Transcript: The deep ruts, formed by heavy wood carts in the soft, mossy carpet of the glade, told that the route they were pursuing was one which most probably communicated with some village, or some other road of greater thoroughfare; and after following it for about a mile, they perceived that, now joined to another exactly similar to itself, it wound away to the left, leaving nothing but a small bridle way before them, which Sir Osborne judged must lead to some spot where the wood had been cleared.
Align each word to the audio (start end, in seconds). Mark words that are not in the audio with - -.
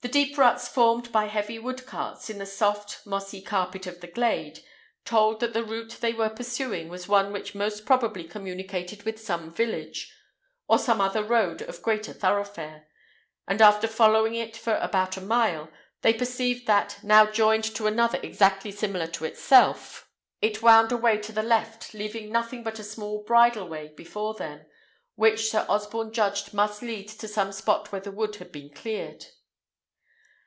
The 0.00 0.06
deep 0.06 0.38
ruts, 0.38 0.68
formed 0.68 1.10
by 1.10 1.24
heavy 1.26 1.58
wood 1.58 1.84
carts 1.84 2.30
in 2.30 2.38
the 2.38 2.46
soft, 2.46 3.04
mossy 3.04 3.42
carpet 3.42 3.84
of 3.84 4.00
the 4.00 4.06
glade, 4.06 4.60
told 5.04 5.40
that 5.40 5.54
the 5.54 5.64
route 5.64 5.96
they 6.00 6.12
were 6.12 6.30
pursuing 6.30 6.88
was 6.88 7.08
one 7.08 7.32
which 7.32 7.52
most 7.52 7.84
probably 7.84 8.22
communicated 8.22 9.02
with 9.02 9.18
some 9.20 9.52
village, 9.52 10.14
or 10.68 10.78
some 10.78 11.00
other 11.00 11.24
road 11.24 11.62
of 11.62 11.82
greater 11.82 12.12
thoroughfare; 12.12 12.86
and 13.48 13.60
after 13.60 13.88
following 13.88 14.36
it 14.36 14.56
for 14.56 14.76
about 14.76 15.16
a 15.16 15.20
mile, 15.20 15.68
they 16.02 16.14
perceived 16.14 16.68
that, 16.68 17.00
now 17.02 17.26
joined 17.28 17.64
to 17.64 17.88
another 17.88 18.20
exactly 18.22 18.70
similar 18.70 19.08
to 19.08 19.24
itself, 19.24 20.08
it 20.40 20.62
wound 20.62 20.92
away 20.92 21.18
to 21.18 21.32
the 21.32 21.42
left, 21.42 21.92
leaving 21.92 22.30
nothing 22.30 22.62
but 22.62 22.78
a 22.78 22.84
small 22.84 23.24
bridle 23.24 23.66
way 23.68 23.88
before 23.96 24.34
them, 24.34 24.64
which 25.16 25.50
Sir 25.50 25.66
Osborne 25.68 26.12
judged 26.12 26.54
must 26.54 26.82
lead 26.82 27.08
to 27.08 27.26
some 27.26 27.50
spot 27.50 27.90
where 27.90 28.00
the 28.00 28.12
wood 28.12 28.36
had 28.36 28.52
been 28.52 28.70
cleared. 28.72 29.26